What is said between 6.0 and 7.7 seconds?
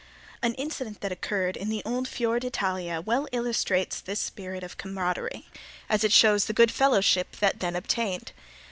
it shows the good fellowship that